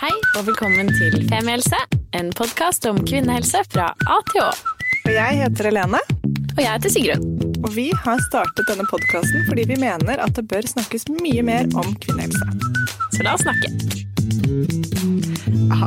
[0.00, 1.78] Hei og velkommen til Femihelse,
[2.16, 4.50] en podkast om kvinnehelse fra A til Å.
[5.06, 6.00] Og jeg heter Helene,
[6.56, 7.24] Og jeg heter Sigrun.
[7.64, 11.68] og vi har startet denne podkasten fordi vi mener at det bør snakkes mye mer
[11.76, 12.46] om kvinnehelse.
[13.16, 13.72] Så la oss snakke.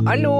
[0.06, 0.34] Hallo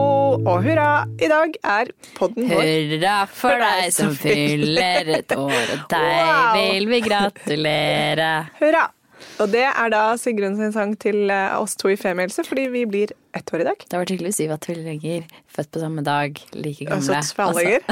[0.46, 1.06] og hurra!
[1.22, 2.62] I dag er podden vår
[2.94, 6.56] Hurra for deg som fyller et år, og deg Wow.
[6.58, 8.30] vil vi gratulere.
[8.60, 8.86] Hurra!
[9.40, 12.84] Og det er da Sigrun sin sang til eh, oss to i Femihelse, fordi vi
[12.88, 13.84] blir ett år i dag.
[13.84, 17.20] Det har vært hyggelig å si at tvillinger, født på samme dag, like gamle.
[17.20, 17.84] Altså tverrlegger.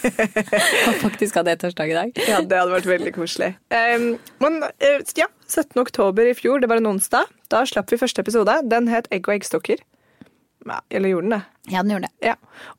[0.88, 2.22] og faktisk hadde ettårsdag i dag.
[2.24, 3.52] Ja, det hadde vært veldig koselig.
[3.74, 5.76] Um, men eh, ja, 17.
[5.82, 8.60] oktober i fjor, det var en onsdag, da slapp vi første episode.
[8.70, 9.82] Den het Egg og eggstokker.
[10.70, 11.72] Ja, eller gjorde den det?
[11.72, 12.28] Ja, den gjorde det.
[12.30, 12.36] Ja.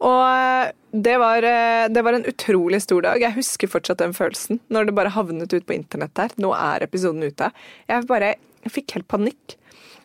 [0.08, 0.72] Og eh,
[1.08, 3.24] det var, eh, det var en utrolig stor dag.
[3.24, 6.32] Jeg husker fortsatt den følelsen når det bare havnet ut på internett der.
[6.40, 7.52] Nå er episoden ute.
[7.92, 9.58] Jeg bare jeg fikk helt panikk.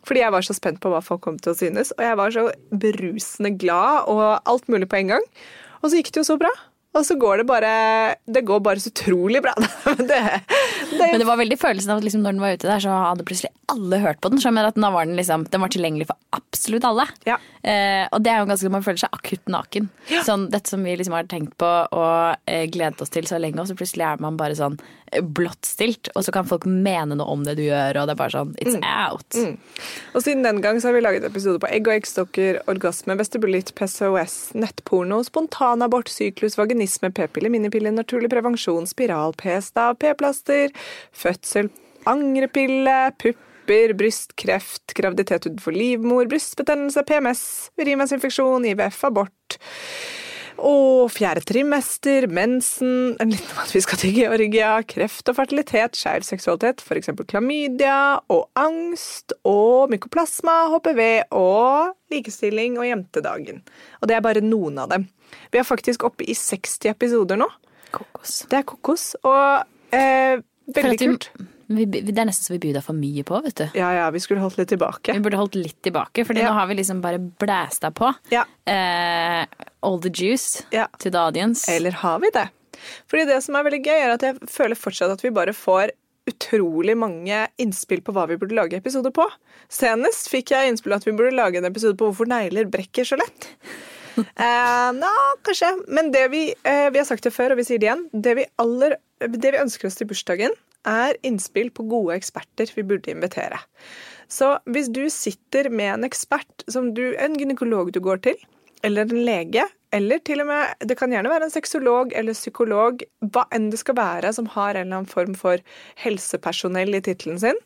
[0.07, 1.93] Fordi jeg var så spent på hva folk kom til å synes.
[1.97, 5.29] Og jeg var så berusende glad og alt mulig på en gang.
[5.83, 6.53] Og så gikk det jo så bra.
[6.97, 7.71] Og så går det bare
[8.27, 9.53] Det går bare så utrolig bra.
[9.99, 12.83] det, det, Men det var veldig følelsen av at liksom, når den var ute der,
[12.83, 14.41] så hadde plutselig alle hørt på den.
[14.41, 17.07] Så jeg mener at nå var den, liksom, den var tilgjengelig for absolutt alle.
[17.29, 17.39] Ja.
[17.67, 19.89] Eh, og det er jo ganske Man føler seg akutt naken.
[20.27, 23.61] Sånn, dette som vi liksom har tenkt på og eh, gledet oss til så lenge,
[23.63, 24.79] og så plutselig er man bare sånn
[25.11, 26.13] eh, blottstilt.
[26.15, 28.55] Og så kan folk mene noe om det du gjør, og det er bare sånn
[28.63, 29.41] It's out.
[30.15, 33.75] Og siden den gang så har vi laget episoder på egg og eggstokker, orgasme, vestibulitt,
[33.79, 40.71] PCOS, nettporno, spontanabort, syklus, vaginisme, p-piller, minipiller, naturlig prevensjon, spiral, p-stav, p-plaster,
[41.13, 41.71] fødsel,
[42.07, 47.45] angrepille, pupper, brystkreft, graviditet utenfor livmor, brystbetennelse, PMS,
[47.81, 49.59] urinveisinfeksjon, IVF, abort.
[50.57, 55.99] Og fjerde trimester, mensen, en liten om at vi skal til Georgia, kreft og fertilitet,
[55.99, 57.11] skeiv seksualitet, f.eks.
[57.29, 61.03] klamydia, og angst, og mykoplasma, HPV,
[61.37, 63.61] og likestilling og jentedagen.
[64.01, 65.09] Og det er bare noen av dem.
[65.53, 67.51] Vi er faktisk oppe i 60 episoder nå.
[67.95, 68.39] Kokos.
[68.51, 70.41] Det er kokos, og eh,
[70.73, 71.31] veldig kult.
[71.69, 73.65] Vi, det er nesten så vi byr deg for mye på, vet du.
[73.75, 75.15] Ja, ja, vi skulle holdt litt tilbake.
[75.17, 76.49] Vi burde holdt litt tilbake, for Ja.
[76.49, 78.13] nå har vi liksom bare blæsta på.
[78.31, 78.45] Ja.
[78.67, 79.47] Eh,
[79.83, 80.87] all the juice Ja.
[80.99, 81.67] to the audience.
[81.71, 82.49] Eller har vi det?
[83.11, 85.91] Fordi det som er veldig gøy, er at jeg føler fortsatt at vi bare får
[86.29, 89.27] utrolig mange innspill på hva vi burde lage episoder på.
[89.71, 93.19] Senest fikk jeg innspill at vi burde lage en episode på hvorfor negler brekker så
[93.19, 93.51] lett.
[94.17, 95.09] Eh, Nå,
[95.45, 95.69] kanskje.
[95.93, 98.07] Men det vi, eh, vi har sagt det før, og vi sier det igjen.
[98.17, 100.55] Det vi, aller, det vi ønsker oss til bursdagen,
[100.87, 103.59] er innspill på gode eksperter vi burde invitere.
[104.29, 108.41] Så hvis du sitter med en ekspert, som du, en gynekolog du går til,
[108.87, 113.03] eller en lege, eller til og med Det kan gjerne være en sexolog eller psykolog,
[113.33, 115.63] hva enn det skal være som har en eller annen form for
[116.03, 117.59] helsepersonell i tittelen sin,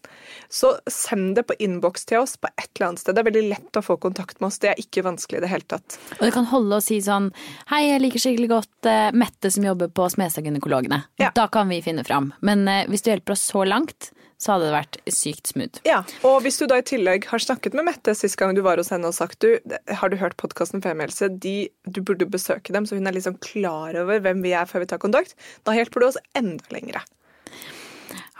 [0.52, 3.16] så send det på innboks til oss på et eller annet sted.
[3.16, 4.60] Det er veldig lett å få kontakt med oss.
[4.62, 5.98] Det er ikke vanskelig i det hele tatt.
[6.18, 7.30] Og det kan holde å si sånn
[7.70, 11.02] Hei, jeg liker skikkelig godt eh, Mette som jobber på Smestad-gynekologene.
[11.22, 11.32] Ja.
[11.36, 12.32] Da kan vi finne fram.
[12.46, 15.82] Men eh, hvis du hjelper oss så langt, så hadde det vært sykt smooth.
[15.84, 18.80] Ja, og hvis du da i tillegg har snakket med Mette sist gang du var
[18.80, 19.58] hos henne og sagt du,
[20.00, 23.98] har du hørt podkasten Femihelse, de, du burde besøke dem, så hun er liksom klar
[24.00, 25.36] over hvem vi er før vi tar kontakt,
[25.68, 27.04] da hjelper du oss enda lengre.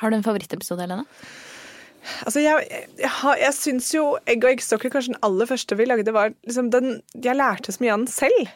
[0.01, 1.05] Har du en favorittepisode, Helene?
[2.25, 2.65] Altså, jeg,
[2.97, 6.33] jeg, har- jeg syns jo Egg og eggstokker kanskje den aller første vi lagde, var
[6.49, 8.49] liksom den Jeg lærte så mye av den selv.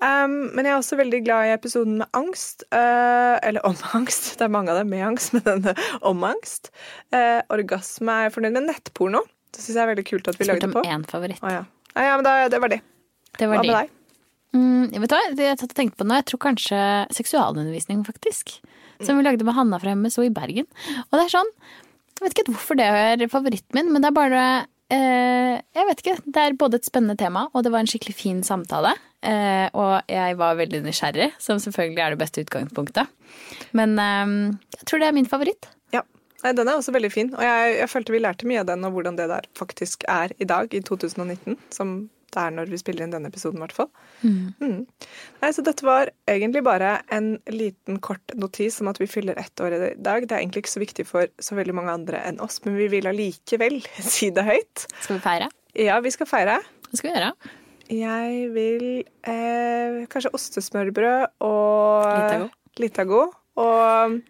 [0.00, 2.64] Um, men jeg er også veldig glad i episoden med angst.
[2.72, 4.32] Uh, eller om angst.
[4.40, 5.74] Det er mange av dem med angst, men denne
[6.06, 6.72] om angst.
[7.12, 8.68] Uh, orgasme er jeg fornøyd med.
[8.70, 9.24] Nettporno.
[9.50, 10.84] Det syns jeg er veldig kult at vi Spurte lagde om på.
[10.88, 11.42] én favoritt.
[11.44, 11.64] Oh, ja.
[11.92, 12.80] Ah, ja, men da, det var det.
[13.36, 13.76] Det Hva var med de.
[13.76, 13.96] deg?
[14.50, 16.80] Mm, jeg vet hva, det jeg tatt og tenkt på nå, jeg tror kanskje
[17.14, 18.56] seksualundervisning, faktisk.
[19.04, 20.66] Som vi lagde med Hanna fra MSO i Bergen.
[21.06, 21.50] Og det er sånn,
[22.18, 24.42] jeg vet ikke hvorfor det er favoritten min, men det er bare
[24.90, 26.16] Jeg vet ikke.
[26.26, 28.94] Det er både et spennende tema, og det var en skikkelig fin samtale.
[29.20, 33.10] Eh, og jeg var veldig nysgjerrig, som selvfølgelig er det beste utgangspunktet.
[33.76, 34.32] Men eh,
[34.78, 35.68] jeg tror det er min favoritt.
[35.94, 36.04] Ja.
[36.40, 37.34] Den er også veldig fin.
[37.36, 40.32] Og jeg, jeg følte vi lærte mye av den, og hvordan det der faktisk er
[40.40, 41.58] i dag, i 2019.
[41.74, 41.98] Som
[42.34, 43.88] det er når vi spiller inn denne episoden, i hvert fall.
[44.22, 44.84] Mm.
[45.42, 49.62] Nei, så dette var egentlig bare en liten, kort notis om at vi fyller ett
[49.62, 50.26] år i dag.
[50.26, 52.90] Det er egentlig ikke så viktig for så veldig mange andre enn oss, men vi
[52.92, 53.80] vil allikevel
[54.14, 54.86] si det høyt.
[55.00, 55.50] Skal vi feire?
[55.78, 56.60] Ja, vi skal feire.
[56.88, 57.56] Hva skal vi gjøre?
[57.90, 58.86] Jeg vil
[59.26, 62.50] eh, kanskje ostesmørbrød og.
[62.78, 63.24] Litago.
[63.58, 64.20] Og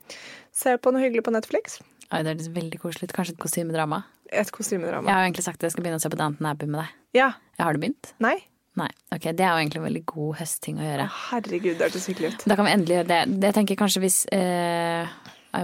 [0.57, 1.77] se på noe hyggelig på Netflix.
[2.11, 3.11] Oi, det er veldig koselig.
[3.15, 4.01] Kanskje et kostymedrama?
[4.33, 5.07] Et kostymedrama.
[5.09, 6.81] Jeg har jo egentlig sagt at jeg skal begynne å se på Downton Abbey med
[6.85, 6.89] deg.
[7.19, 7.33] Ja.
[7.59, 8.13] Jeg Har du begynt?
[8.23, 8.37] Nei.
[8.79, 8.89] Nei.
[9.13, 11.09] Ok, Det er jo egentlig en veldig god høstting å gjøre.
[11.31, 12.45] Herregud, det hørtes hyggelig ut.
[12.47, 13.21] Da kan vi endelig gjøre det.
[13.43, 15.09] Jeg tenker kanskje hvis eh,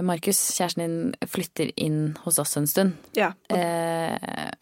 [0.03, 2.97] Markus, kjæresten din, flytter inn hos oss en stund.
[3.15, 3.29] Ja.
[3.49, 4.17] Eh,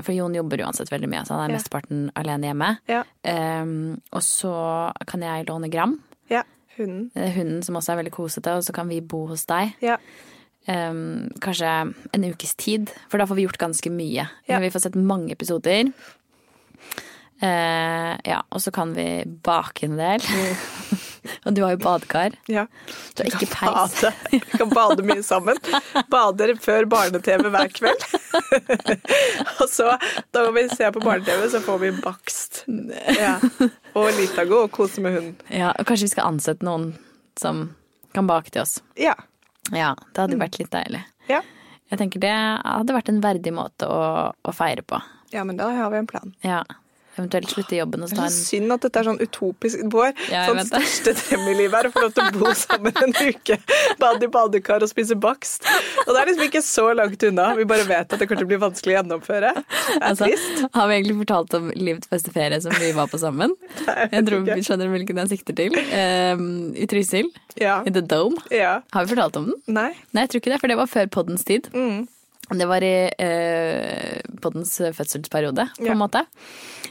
[0.05, 1.57] for Jon jobber uansett veldig mye, så han er Ja.
[1.57, 2.69] mesteparten alene hjemme.
[2.87, 3.01] Ja.
[3.25, 3.65] Eh,
[4.13, 5.97] og så kan jeg låne Gram,
[6.29, 6.43] ja.
[6.77, 7.09] Hunden.
[7.15, 9.73] eh, hunden som også er veldig kosete, og så kan vi bo hos deg.
[9.81, 9.97] Ja.
[10.65, 10.93] Eh,
[11.41, 11.71] kanskje
[12.11, 14.27] en ukes tid, for da får vi gjort ganske mye.
[14.49, 14.59] Ja.
[14.59, 15.91] Vi får sett mange episoder.
[17.43, 20.23] Uh, ja, og så kan vi bake en del.
[21.45, 22.37] og du har jo badekar.
[22.47, 22.63] ja.
[23.13, 23.97] Du har ikke peis.
[24.01, 24.11] bade.
[24.31, 25.59] Vi kan bade mye sammen.
[26.11, 28.07] Bader før barne-TV hver kveld.
[29.59, 29.97] og så,
[30.31, 32.63] da vi ser på barne-TV, så får vi bakst.
[33.19, 33.35] Ja.
[33.95, 35.35] Og Litago og kose med hunden.
[35.51, 36.93] Ja, og kanskje vi skal ansette noen
[37.39, 37.67] som
[38.15, 38.79] kan bake til oss.
[38.99, 39.17] Ja.
[39.73, 41.03] Ja, det hadde vært litt deilig.
[41.31, 41.41] ja.
[41.85, 43.99] Jeg tenker det hadde vært en verdig måte å,
[44.33, 44.97] å feire på.
[45.29, 46.31] Ja, men da har vi en plan.
[46.41, 46.63] Ja.
[47.15, 49.83] Eventuelt slutte i jobben og ta en synd at dette er sånn utopisk.
[49.93, 52.91] Vår Ja, sånn største drøm i livet er å få lov til å bo sammen
[53.03, 53.57] en uke.
[54.01, 55.63] Bade i badekar og spise bakst.
[56.05, 57.45] Og det er liksom ikke så langt unna.
[57.55, 59.53] Vi bare vet at det kommer til å bli vanskelig å gjennomføre.
[59.55, 60.65] Det er Altså, trist.
[60.75, 63.55] har vi egentlig fortalt om livets beste ferie som vi var på sammen?
[63.85, 65.75] Jeg vet Jeg tror vi skjønner hvilken jeg sikter til.
[65.95, 66.45] Um,
[66.75, 67.31] I Trysil.
[67.61, 67.77] Ja.
[67.87, 68.41] I The Dome.
[68.51, 68.81] ja.
[68.91, 69.61] Har vi fortalt om den?
[69.71, 69.91] Nei.
[70.11, 71.69] Nei, jeg tror ikke det, for det var før poddens tid.
[71.71, 72.03] Mm.
[72.59, 72.91] Det var i
[73.25, 75.93] eh, poddens fødselsperiode, på Ja.
[75.95, 76.21] en måte.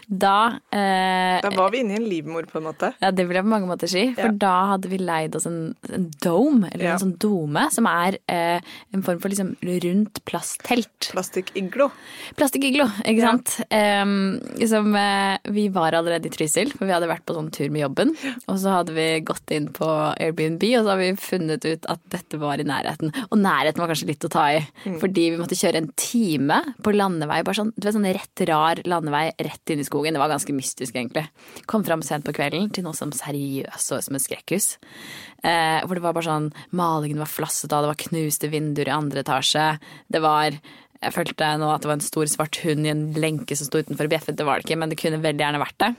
[0.08, 2.92] Da eh, Da var vi inne i en livmor, på en måte.
[3.00, 4.14] Ja, det vil jeg på mange måter si.
[4.14, 4.32] For Ja.
[4.44, 6.92] da hadde vi leid oss en, en dome, eller Ja.
[6.94, 8.60] en sånn dome, som er eh,
[8.92, 11.10] en form for liksom rundt plasttelt.
[11.12, 11.90] Plastikk-iglo.
[12.36, 13.30] Plastikkiglo, ikke Ja.
[13.32, 13.60] sant?
[13.70, 17.70] Em, som, eh, vi var allerede i Trysil, for vi hadde vært på sånn tur
[17.70, 18.14] med jobben.
[18.48, 19.86] Og så hadde vi gått inn på
[20.20, 23.12] Airbnb, og så har vi funnet ut at dette var i nærheten.
[23.30, 24.66] Og nærheten var kanskje litt å ta i,
[25.00, 28.76] fordi vi måtte kjøre en time på landevei, bare sånn, du vet, sånn rett rar
[28.84, 29.93] landevei rett inn i skogen.
[30.02, 31.26] Det var ganske mystisk, egentlig.
[31.70, 34.78] Kom fram sent på kvelden til noe som seriøst så ut som et skrekkhus.
[35.44, 38.96] Eh, hvor det var bare sånn Malingen var flasset av, det var knuste vinduer i
[38.96, 39.78] andre etasje.
[40.08, 40.58] Det var
[41.04, 43.82] Jeg følte nå at det var en stor svart hund i en lenke som sto
[43.82, 44.38] utenfor og bjeffet.
[44.38, 45.90] Det var det ikke, men det kunne veldig gjerne vært det.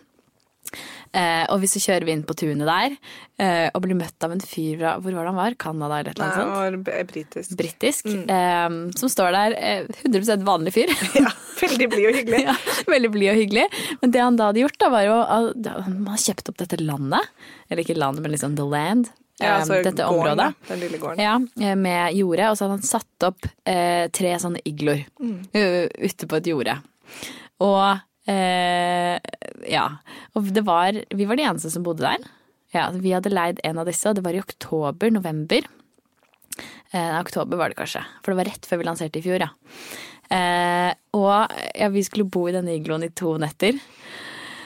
[1.15, 2.95] Eh, og så kjører vi inn på tunet der
[3.39, 5.57] eh, og blir møtt av en fyr fra Hvor var det han var?
[5.61, 7.09] Canada eller et eller annet sånt?
[7.11, 7.57] Britisk.
[7.59, 8.09] britisk.
[8.09, 8.23] mm.
[8.35, 9.57] Eh, som står der.
[9.59, 10.95] Eh, 100% vanlig fyr.
[11.25, 11.31] Ja,
[11.61, 12.41] veldig blid og hyggelig.
[12.49, 12.55] ja,
[12.89, 13.67] veldig blid og hyggelig.
[14.01, 16.81] Men det han da hadde gjort, da var jo at Han har kjøpt opp dette
[16.83, 17.35] landet.
[17.69, 19.13] Eller ikke landet, men liksom the land.
[19.39, 20.53] Ja, eh, altså dette gården, området.
[20.67, 21.23] Den lille gården.
[21.23, 21.35] Ja,
[21.67, 22.49] eh, med jorde.
[22.49, 25.39] Og så hadde han satt opp eh, tre sånne igloer mm.
[25.51, 26.77] ute på et jorde.
[27.63, 27.81] Og
[28.31, 29.19] eh,
[29.71, 29.85] ja.
[30.35, 32.25] Og det var Vi var de eneste som bodde der.
[32.75, 35.67] Ja, Vi hadde leid en av disse, og det var i oktober-november.
[36.91, 39.49] Eh, oktober var det kanskje, for det var rett før vi lanserte i fjor, ja.
[40.31, 43.77] Eh, og ja, vi skulle bo i denne igloen i to netter.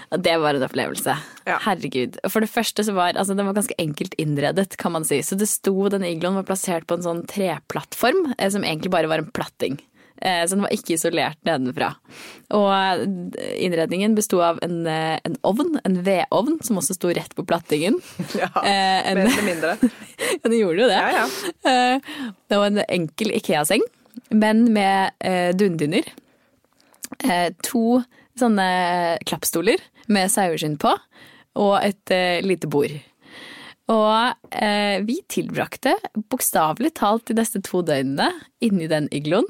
[0.10, 1.14] Og det var en opplevelse.
[1.46, 1.58] Ja.
[1.68, 2.18] Herregud.
[2.34, 5.20] For det første så var altså, den var ganske enkelt innredet, kan man si.
[5.26, 9.12] Så det sto, denne igloen var plassert på en sånn treplattform, eh, som egentlig bare
[9.12, 9.78] var en platting.
[10.22, 11.94] Eh, så den var ikke isolert nedenfra.
[12.56, 13.04] Og
[13.56, 18.00] innredningen besto av en, eh, en ovn, en vedovn, som også sto rett på plattingen.
[18.40, 19.76] Ja, Eh, en, Mer eller mindre.
[20.42, 21.00] ja, den gjorde jo det.
[21.00, 22.00] Ja, ja.
[22.50, 23.84] Det var en enkel Ikea-seng,
[24.30, 26.08] men med eh, dundyner.
[27.24, 28.02] Eh, to
[28.40, 29.82] sånne klappstoler
[30.12, 30.94] med saueskinn på,
[31.60, 32.94] og et eh, lite bord.
[33.90, 35.96] Og eh, vi tilbrakte
[36.30, 38.30] bokstavelig talt de neste to døgnene
[38.62, 39.48] inni den igloen.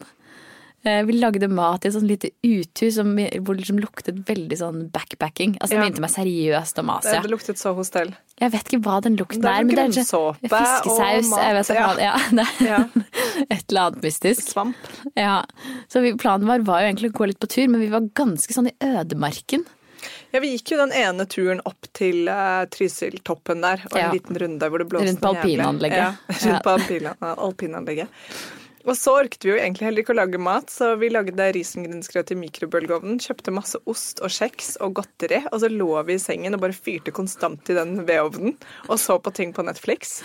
[0.87, 4.57] Eh, vi lagde mat i et sånt lite uthus som, hvor det liksom luktet veldig
[4.61, 5.57] sånn backpacking.
[5.59, 5.83] Altså Det Ja.
[5.83, 7.21] minte meg seriøst om Det, Asia.
[7.21, 8.13] det luktet så hostell.
[8.39, 10.87] Jeg vet ikke hva den lukten Det er men det er grønnsåpe ikke- Fiskesaus.
[10.87, 12.15] og mat, ikke ja,
[12.61, 12.77] Ja.
[13.51, 14.47] et eller annet mystisk.
[14.53, 14.75] Svamp.
[15.17, 15.43] Ja.
[15.89, 18.01] Så vi, planen vår var jo egentlig å gå litt på tur, men vi var
[18.15, 19.65] ganske sånn i ødemarken.
[20.31, 24.37] Ja, Vi gikk jo den ene turen opp til uh, Trysiltoppen der, og en liten
[24.37, 25.97] runde der hvor det blåste Rundt på alpinanlegget.
[25.97, 26.15] Ja,
[26.53, 28.07] rundt på alpina, alpinanlegget.
[28.89, 32.33] Og så orket vi jo egentlig heller ikke å lage mat, så vi lagde risengrynsgrøt
[32.33, 36.57] i mikrobølgeovnen, kjøpte masse ost og kjeks og godteri, og så lå vi i sengen
[36.57, 40.23] og bare fyrte konstant i den vedovnen og så på ting på Netflix.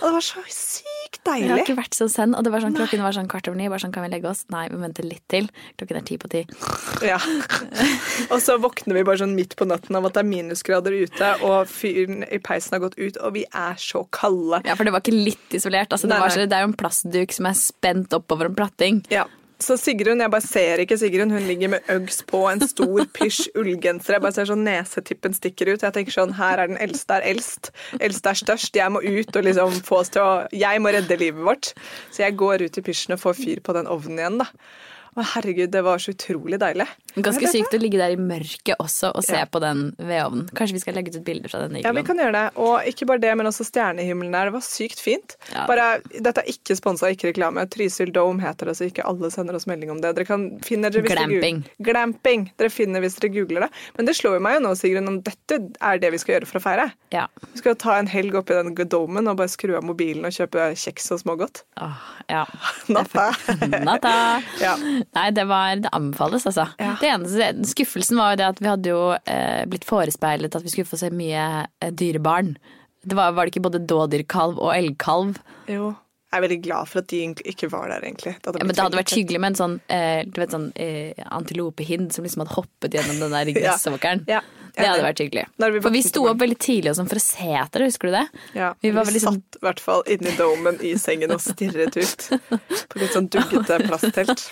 [0.00, 0.89] Og det var så sykt
[1.26, 3.58] Jeg har ikke vært så zen, og det var sånn, klokken var sånn kvart over
[3.60, 3.68] ni.
[3.70, 4.44] Bare sånn, kan vi legge oss?
[4.52, 5.48] Nei, vi venter litt til.
[5.80, 6.42] Klokken er ti på ti.
[7.04, 7.18] Ja.
[8.32, 11.32] Og så våkner vi bare sånn midt på natten av at det er minusgrader ute,
[11.46, 14.62] og fyren i peisen har gått ut, og vi er så kalde.
[14.66, 15.92] Ja, for det var ikke litt isolert.
[15.92, 16.30] Altså, det, nei.
[16.32, 19.02] så, det er jo en plastduk som er spent oppover en platting.
[19.12, 19.26] Ja.
[19.60, 23.50] Så Sigrun, jeg bare ser ikke Sigrun, hun ligger med Uggs på, en stor pysj
[23.60, 24.16] ullgenser.
[24.16, 25.84] Jeg bare ser sånn nesetippen stikker ut.
[25.84, 27.68] Jeg tenker sånn, her er den eldste er eldst.
[28.00, 28.78] Eldste er størst.
[28.80, 31.74] Jeg må ut og liksom få oss til å Jeg må redde livet vårt.
[32.08, 34.48] Så jeg går ut i pysjen og får fyr på den ovnen igjen, da.
[35.18, 36.86] Å herregud, det var så utrolig deilig.
[37.16, 39.46] Ganske sykt å ligge der i mørket også og se Ja.
[39.50, 40.48] på den vedovnen.
[40.54, 42.44] Kanskje vi skal legge ut bilder fra den Ja, vi kan gjøre det.
[42.56, 44.50] Og ikke bare det, men også stjernehimmelen der.
[44.50, 45.36] Det var sykt fint.
[45.52, 45.66] Ja.
[45.66, 47.66] Bare, dette er ikke sponsa, ikke reklame.
[47.70, 50.14] Trysil Dome heter det, så ikke alle sender oss melding om det.
[50.14, 51.62] Dere kan finne dere hvis Glamping.
[51.64, 52.52] Dere, Glamping.
[52.58, 53.70] Dere finner hvis dere googler det.
[53.96, 56.46] Men det slår jo meg jo nå, Sigrun, om dette er det vi skal gjøre
[56.46, 56.92] for å feire.
[57.12, 57.26] Ja.
[57.52, 60.70] Vi skal ta en helg oppi den domen og bare skru av mobilen og kjøpe
[60.78, 61.62] kjeks og smågodt.
[61.80, 61.98] Åh,
[62.30, 62.44] ja.
[62.94, 63.30] Natta.
[63.88, 64.14] Natta.
[64.62, 64.76] Ja.
[64.78, 66.68] Nei, det, var, det anbefales, altså.
[66.78, 66.94] Ja.
[67.00, 70.72] Det eneste, skuffelsen var jo det at vi hadde jo eh, blitt forespeilet at vi
[70.72, 72.54] skulle få se mye eh, dyrebarn.
[73.00, 75.40] Det var, var det ikke både dådyrkalv og elgkalv?
[75.70, 75.94] Jo.
[76.30, 78.36] Jeg er veldig glad for at de ikke var der, egentlig.
[78.38, 82.22] Det Ja, men det hadde vært hyggelig med en sånn, eh, sånn eh, antilopehind som
[82.22, 84.26] liksom hadde hoppet gjennom den der gressåkeren.
[84.30, 84.38] ja.
[84.38, 84.59] Ja.
[84.76, 85.44] Det hadde vært hyggelig.
[85.60, 88.10] Vi For vi sto opp veldig tidlig og sånn for å se etter det, husker
[88.10, 88.24] du det?
[88.58, 91.96] Ja, Vi vi, veldig sånn- satt i hvert fall inni domen i sengen og stirret
[91.96, 92.26] ut
[92.90, 94.46] på litt sånn duggete plasttelt.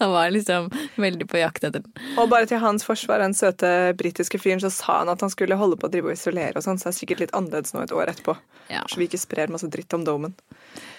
[0.00, 1.92] Han var liksom veldig på jakt etter den.
[2.18, 5.58] Og bare til hans forsvar, den søte britiske fyren, så sa han at han skulle
[5.60, 7.82] holde på å drive og isolere og sånn, så det er sikkert litt annerledes nå
[7.84, 8.36] et år etterpå.
[8.72, 8.82] Ja.
[8.88, 10.32] Så vi ikke sprer masse dritt om domen.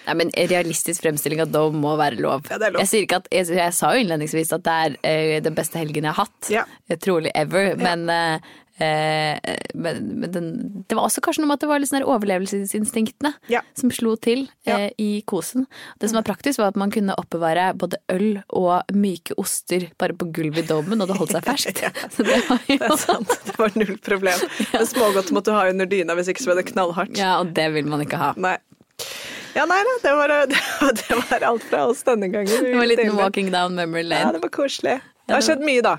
[0.06, 2.44] Nei, men Realistisk fremstilling av dom må være lov.
[2.50, 2.82] Ja, det er lov.
[2.84, 5.80] Jeg, sier ikke at, jeg, jeg sa jo innledningsvis at det er uh, den beste
[5.80, 6.50] helgen jeg har hatt.
[6.52, 6.62] Ja.
[6.86, 7.72] Eh, Trolig ever.
[7.80, 8.45] Men, eh,
[8.78, 10.48] men, men den,
[10.88, 13.62] det var også kanskje noe med at det var litt sånn overlevelsesinstinktene Ja.
[13.74, 14.76] som slo til Ja.
[14.78, 15.66] eh, i kosen.
[15.98, 20.12] Det som var praktisk, var at man kunne oppbevare både øl og myke oster bare
[20.12, 21.82] på gulvet i dommen, og det holdt seg ferskt.
[22.12, 24.38] Så det var Det er sant, det var null problem.
[24.72, 27.16] Men smågodt måtte du ha under dyna, hvis ikke så ble det knallhardt.
[27.18, 28.32] Ja, og det vil man ikke ha.
[28.36, 28.56] Nei.
[29.56, 32.50] Ja, nei da, det var, det var, det var alt fra oss denne gangen.
[32.52, 34.32] Det var en liten walking down memory Ja, lane.
[34.36, 34.98] det var koselig.
[35.26, 35.96] Det har skjedd mye, da.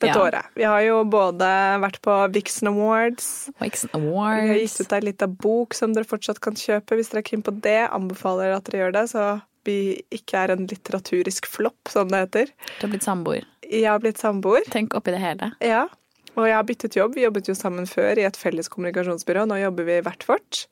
[0.00, 0.22] Dette Ja.
[0.24, 0.46] året.
[0.56, 1.48] Vi har jo både
[1.82, 3.50] vært på Vixen Awards.
[3.60, 4.42] Vixen Awards.
[4.42, 7.28] Vi har gitt ut ei lita bok som dere fortsatt kan kjøpe hvis dere er
[7.28, 7.78] keen på det.
[7.92, 9.26] Anbefaler at dere gjør det, så
[9.68, 9.76] vi
[10.10, 12.46] ikke er en litteraturisk flopp, som det heter.
[12.80, 13.44] Du har blitt samboer.
[13.70, 14.64] Jeg har blitt samboer.
[14.72, 15.52] Tenk oppi det hele.
[15.60, 15.86] Ja.
[16.36, 17.14] Og jeg har byttet jobb.
[17.14, 19.44] Vi jobbet jo sammen før i et felles kommunikasjonsbyrå.
[19.50, 20.64] Nå jobber vi hvert vårt.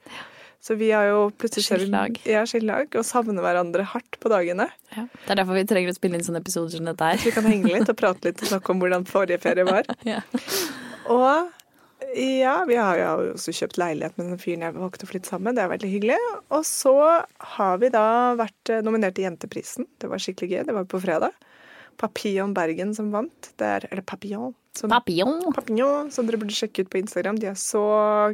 [0.60, 2.16] Så vi har jo plutselig Skilt lag.
[2.26, 4.66] Ja, skilt lag, og savner hverandre hardt på dagene.
[4.96, 5.04] Ja.
[5.12, 7.46] Det er derfor vi trenger å spille inn sånne episoder som dette Så vi kan
[7.46, 9.86] henge litt og prate litt og snakke om hvordan forrige ferie var.
[10.08, 10.20] Ja.
[11.08, 11.54] Og
[12.14, 15.56] ja, vi har jo også kjøpt leilighet med den fyren jeg valgte å flytte sammen.
[15.56, 16.18] Det er veldig hyggelig.
[16.54, 16.94] Og så
[17.54, 18.04] har vi da
[18.38, 19.88] vært eh, nominert til Jenteprisen.
[20.00, 20.62] Det var skikkelig gøy.
[20.68, 21.36] Det var på fredag.
[21.98, 23.50] Papillon Bergen som vant.
[23.58, 24.52] Det er, eller Papillon.
[24.78, 25.40] Som, Papillon.
[25.56, 27.40] Papillon, som dere burde sjekke ut på Instagram.
[27.42, 27.82] De er så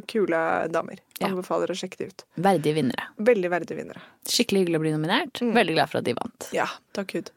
[0.09, 0.41] kule
[0.73, 1.01] damer.
[1.17, 1.31] Ja.
[1.31, 2.25] Anbefaler å sjekke de ut.
[2.45, 3.07] Verdige vinnere.
[3.17, 4.03] Veldig verdige vinnere.
[4.29, 5.41] Skikkelig hyggelig å bli nominert.
[5.41, 5.53] Mm.
[5.57, 6.49] Veldig glad for at de vant.
[6.53, 6.67] Ja,
[6.97, 7.31] takk Gud.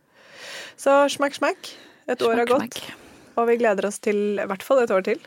[0.76, 1.72] Så smakk, smakk.
[2.08, 2.78] Et år har gått,
[3.36, 5.18] og vi gleder oss til i hvert fall et år til.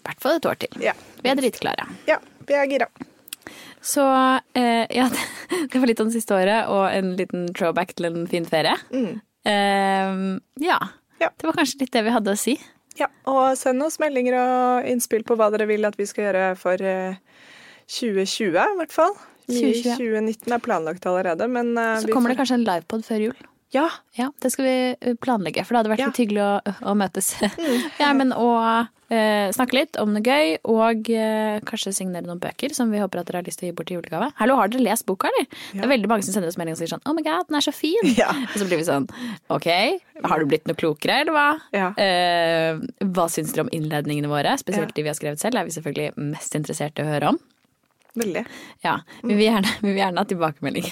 [0.00, 0.80] I hvert fall et år til.
[0.84, 1.86] Ja, Vi er dritklare.
[2.08, 2.86] ja vi er gira.
[3.82, 4.02] Så
[4.54, 5.06] eh, ja,
[5.72, 8.74] det var litt om det siste året, og en liten throwback til en fin ferie.
[8.94, 9.20] Mm.
[9.46, 10.16] Eh,
[10.66, 10.78] ja.
[11.22, 11.30] Ja.
[11.32, 12.56] Det var kanskje litt det vi hadde å si.
[12.96, 16.44] Ja, og send oss meldinger og innspill på hva dere vil at vi skal gjøre
[16.60, 17.18] for eh,
[17.92, 19.12] 2020, i hvert fall.
[19.46, 19.98] Mye i 2020.
[20.00, 23.44] 2019 er planlagt allerede, men eh, Så kommer det kanskje en livepod før jul.
[23.74, 26.06] Ja, Ja, det skal vi eh, planlegge, for det hadde vært Ja.
[26.12, 27.32] litt hyggelig å, å møtes.
[28.02, 32.72] ja, men og eh, snakke litt om noe gøy, og eh, kanskje signere noen bøker
[32.76, 34.30] som vi håper at dere har lyst til å gi bort i julegave.
[34.38, 35.48] Hallo, har dere lest boka, eller?
[35.74, 37.58] Det er veldig mange som sender oss melding og sier sånn Oh my god, den
[37.58, 38.12] er så fin!
[38.16, 38.30] Ja.
[38.52, 39.08] Og så blir vi sånn
[39.52, 39.68] Ok,
[40.24, 41.48] har du blitt noe klokere, eller hva?
[41.76, 41.90] Ja.
[42.00, 42.78] Eh,
[43.10, 44.54] hva syns dere om innledningene våre?
[44.62, 47.42] Spesielt de vi har skrevet selv, er vi selvfølgelig mest interessert i å høre om.
[48.16, 48.46] veldig.
[48.86, 50.86] Ja, vi vil gjerne, vi vil gjerne ha tilbakemelding.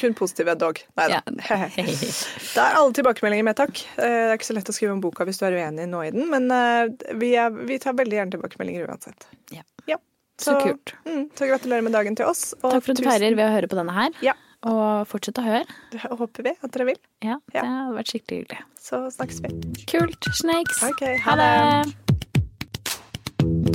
[0.00, 0.80] Kun positive dog.
[0.98, 1.20] Nei da.
[1.48, 1.68] Ja.
[2.56, 3.80] Da er alle tilbakemeldinger med, takk.
[3.96, 6.02] Eh, Det er ikke så lett å skrive om boka hvis du er uenig nå
[6.06, 9.26] i den, men eh, vi, er, vi tar veldig gjerne tilbakemeldinger uansett.
[9.54, 9.62] Ja.
[9.90, 9.96] Ja.
[10.40, 10.94] Så kult.
[11.04, 12.54] Mm, så gratulerer med dagen til oss.
[12.62, 14.14] Takk for at du feirer ved å høre på denne her.
[14.24, 14.32] Ja,
[14.64, 15.64] Og fortsett å høre.
[15.92, 17.00] det håper vi at dere vil.
[17.24, 17.60] Ja, Ja.
[17.60, 18.62] det hadde vært skikkelig hyggelig.
[18.80, 19.84] Så snakkes vi.
[19.86, 20.30] Kult.
[20.32, 20.82] Snakes.
[20.94, 21.36] Okay, ha ha
[21.84, 22.09] det.